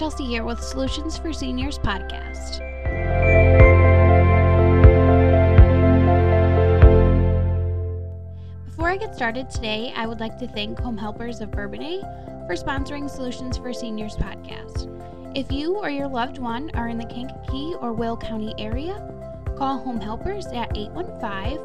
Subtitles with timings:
[0.00, 2.60] Chelsea here with Solutions for Seniors podcast.
[8.64, 12.00] Before I get started today, I would like to thank Home Helpers of Bourbonnais
[12.46, 14.88] for sponsoring Solutions for Seniors podcast.
[15.36, 18.94] If you or your loved one are in the Kankakee or Will County area,
[19.58, 21.58] call Home Helpers at 815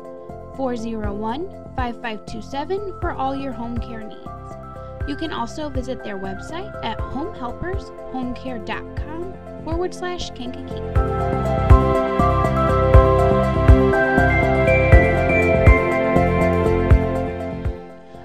[0.57, 4.64] 401 5527 for all your home care needs.
[5.07, 10.81] You can also visit their website at homehelpershomecare.com forward slash Kankakee.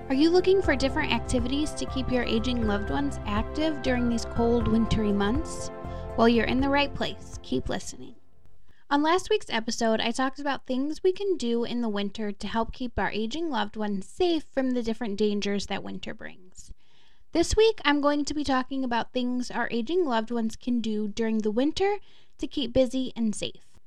[0.08, 4.24] Are you looking for different activities to keep your aging loved ones active during these
[4.26, 5.70] cold, wintry months?
[6.16, 7.38] Well, you're in the right place.
[7.42, 8.14] Keep listening.
[8.92, 12.48] On last week's episode, I talked about things we can do in the winter to
[12.48, 16.72] help keep our aging loved ones safe from the different dangers that winter brings.
[17.30, 21.06] This week, I'm going to be talking about things our aging loved ones can do
[21.06, 21.98] during the winter
[22.38, 23.78] to keep busy and safe.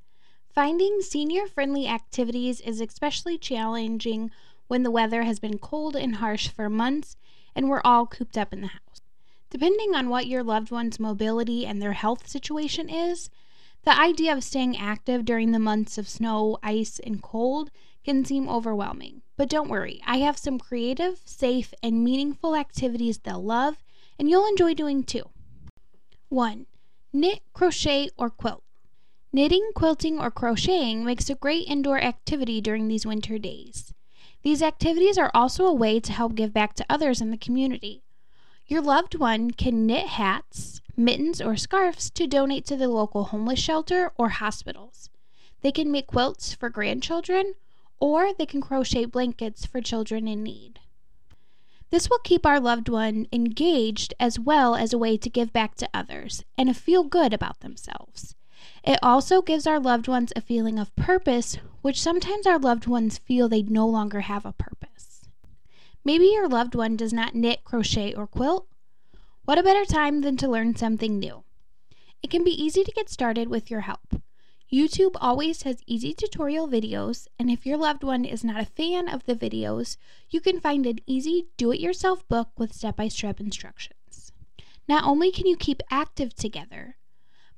[0.48, 4.32] Finding senior friendly activities is especially challenging
[4.70, 7.18] when the weather has been cold and harsh for months
[7.54, 9.02] and we're all cooped up in the house.
[9.50, 13.30] Depending on what your loved one's mobility and their health situation is,
[13.86, 17.72] the idea of staying active during the months of snow, ice, and cold
[18.04, 19.22] can seem overwhelming.
[19.36, 23.78] But don't worry, I have some creative, safe, and meaningful activities they'll love
[24.20, 25.30] and you'll enjoy doing too.
[26.30, 26.66] 1.
[27.12, 28.64] Knit, crochet, or quilt.
[29.32, 33.94] Knitting, quilting, or crocheting makes a great indoor activity during these winter days.
[34.44, 38.04] These activities are also a way to help give back to others in the community.
[38.66, 43.60] Your loved one can knit hats, mittens, or scarves to donate to the local homeless
[43.60, 45.10] shelter or hospitals.
[45.62, 47.56] They can make quilts for grandchildren,
[48.00, 50.80] or they can crochet blankets for children in need.
[51.90, 55.76] This will keep our loved one engaged as well as a way to give back
[55.76, 58.36] to others and feel good about themselves.
[58.84, 63.20] It also gives our loved ones a feeling of purpose, which sometimes our loved ones
[63.20, 65.13] feel they no longer have a purpose.
[66.06, 68.68] Maybe your loved one does not knit, crochet, or quilt,
[69.46, 71.44] what a better time than to learn something new?
[72.22, 74.22] It can be easy to get started with your help.
[74.72, 79.08] YouTube always has easy tutorial videos, and if your loved one is not a fan
[79.08, 79.98] of the videos,
[80.30, 84.32] you can find an easy do it yourself book with step by step instructions.
[84.88, 86.96] Not only can you keep active together,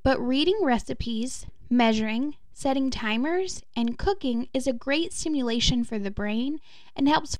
[0.04, 6.60] but reading recipes, measuring, setting timers, and cooking is a great stimulation for the brain
[6.96, 7.38] and helps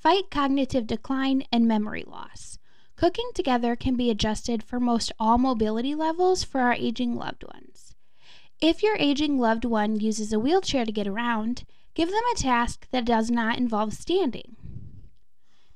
[0.00, 2.58] fight cognitive decline and memory loss.
[2.96, 7.94] Cooking together can be adjusted for most all mobility levels for our aging loved ones.
[8.60, 11.64] If your aging loved one uses a wheelchair to get around,
[11.94, 14.56] give them a task that does not involve standing.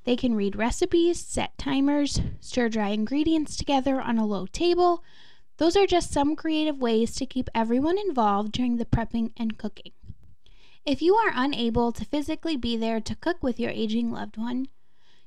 [0.04, 5.04] They can read recipes, set timers, stir dry ingredients together on a low table.
[5.58, 9.92] Those are just some creative ways to keep everyone involved during the prepping and cooking.
[10.84, 14.66] If you are unable to physically be there to cook with your aging loved one,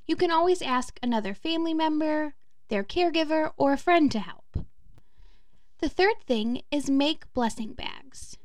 [0.04, 2.34] you can always ask another family member,
[2.68, 4.58] their caregiver, or a friend to help.
[5.78, 8.36] The third thing is make blessing bags.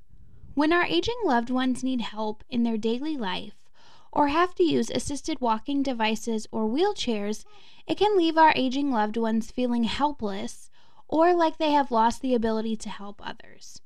[0.54, 3.70] When our aging loved ones need help in their daily life
[4.14, 7.44] or have to use assisted walking devices or wheelchairs,
[7.88, 10.70] it can leave our aging loved ones feeling helpless
[11.10, 13.82] or like they have lost the ability to help others.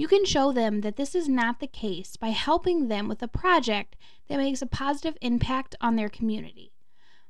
[0.00, 3.28] You can show them that this is not the case by helping them with a
[3.28, 3.96] project
[4.28, 6.72] that makes a positive impact on their community.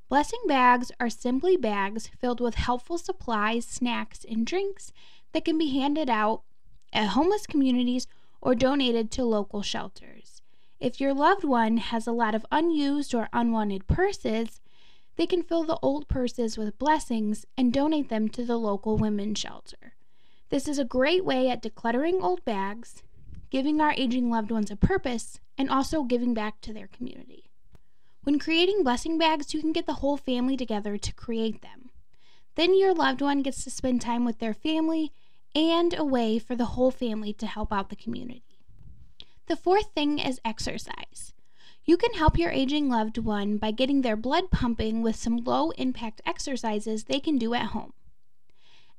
[0.08, 4.92] Blessing bags are simply bags filled with helpful supplies, snacks, and drinks
[5.32, 6.42] that can be handed out
[6.92, 8.06] at homeless communities
[8.40, 10.40] or donated to local shelters.
[10.78, 14.60] If your loved one has a lot of unused or unwanted purses,
[15.16, 19.40] they can fill the old purses with blessings and donate them to the local women's
[19.40, 19.89] shelter.
[20.50, 23.04] This is a great way at decluttering old bags,
[23.50, 27.44] giving our aging loved ones a purpose, and also giving back to their community.
[28.24, 31.90] When creating blessing bags, you can get the whole family together to create them.
[32.56, 35.12] Then your loved one gets to spend time with their family
[35.54, 38.58] and a way for the whole family to help out the community.
[39.46, 41.32] The fourth thing is exercise.
[41.84, 45.70] You can help your aging loved one by getting their blood pumping with some low
[45.70, 47.92] impact exercises they can do at home.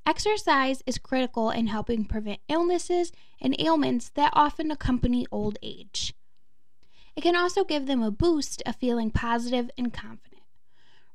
[0.05, 6.13] Exercise is critical in helping prevent illnesses and ailments that often accompany old age.
[7.15, 10.41] It can also give them a boost of feeling positive and confident.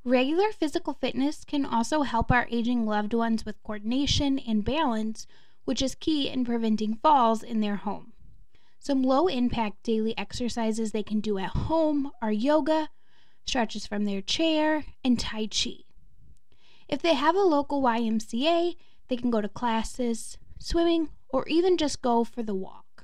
[0.03, 5.27] Regular physical fitness can also help our aging loved ones with coordination and balance,
[5.65, 8.13] which is key in preventing falls in their home.
[8.79, 12.89] Some low impact daily exercises they can do at home are yoga,
[13.45, 15.86] stretches from their chair, and Tai Chi.
[16.87, 18.75] If they have a local YMCA,
[19.07, 23.03] they can go to classes, swimming, or even just go for the walk.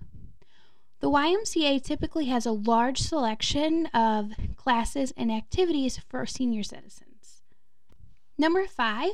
[1.02, 7.42] The YMCA typically has a large selection of classes and activities for senior citizens.
[8.38, 9.12] Number five,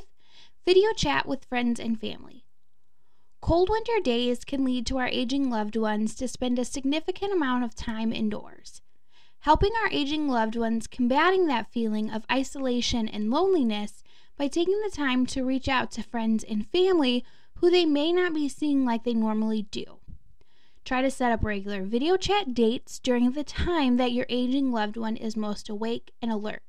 [0.64, 2.44] video chat with friends and family.
[3.40, 7.64] Cold winter days can lead to our aging loved ones to spend a significant amount
[7.64, 8.82] of time indoors.
[9.40, 14.04] Helping our aging loved ones combating that feeling of isolation and loneliness
[14.40, 17.22] by taking the time to reach out to friends and family
[17.56, 19.98] who they may not be seeing like they normally do.
[20.82, 24.96] Try to set up regular video chat dates during the time that your aging loved
[24.96, 26.62] one is most awake and alert.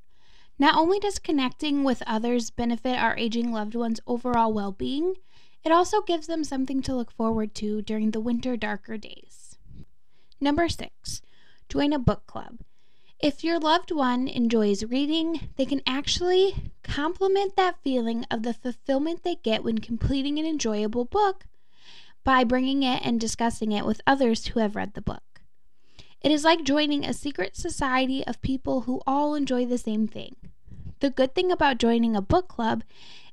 [0.58, 5.14] Not only does connecting with others benefit our aging loved one's overall well being,
[5.64, 9.56] it also gives them something to look forward to during the winter darker days.
[10.42, 11.22] Number six,
[11.70, 12.58] join a book club.
[13.22, 19.22] If your loved one enjoys reading, they can actually complement that feeling of the fulfillment
[19.22, 21.46] they get when completing an enjoyable book
[22.24, 25.22] by bringing it and discussing it with others who have read the book.
[26.20, 30.34] It is like joining a secret society of people who all enjoy the same thing.
[30.98, 32.82] The good thing about joining a book club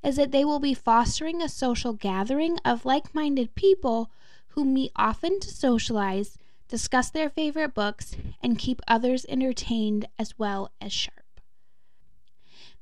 [0.03, 4.11] is that they will be fostering a social gathering of like minded people
[4.49, 6.37] who meet often to socialize
[6.69, 11.41] discuss their favorite books, and keep others entertained as well as sharp.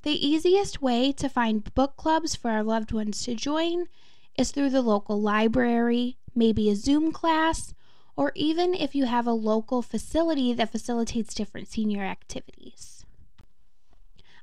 [0.04, 3.88] The easiest way to find book clubs for our loved ones to join
[4.38, 7.74] is through the local library, maybe a Zoom class,
[8.16, 13.06] or even if you have a local facility that facilitates different senior activities.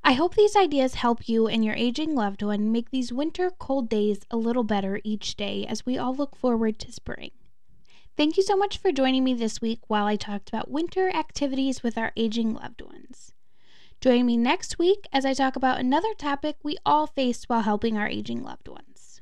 [0.03, 3.89] I hope these ideas help you and your aging loved one make these winter cold
[3.89, 7.31] days a little better each day as we all look forward to spring.
[8.17, 11.83] Thank you so much for joining me this week while I talked about winter activities
[11.83, 13.33] with our aging loved ones.
[13.99, 17.97] Join me next week as I talk about another topic we all face while helping
[17.97, 19.19] our aging loved ones.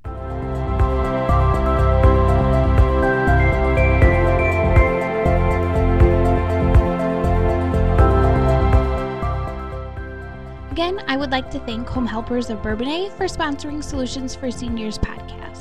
[10.72, 15.00] Again, I would like to thank Home Helpers of Bourbonnais for sponsoring Solutions for Seniors
[15.00, 15.53] podcast.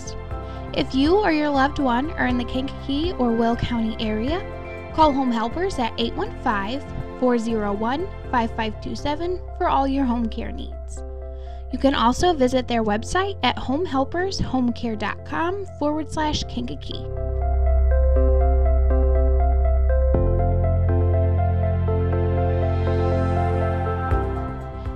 [0.75, 4.41] If you or your loved one are in the Kankakee or Will County area,
[4.95, 6.81] call Home Helpers at 815
[7.21, 11.03] 401 5527 for all your home care needs.
[11.73, 17.05] You can also visit their website at homehelpershomecare.com forward slash Kankakee.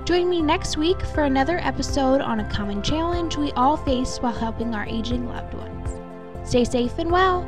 [0.07, 4.31] Join me next week for another episode on a common challenge we all face while
[4.31, 5.99] helping our aging loved ones.
[6.49, 7.45] Stay safe and well.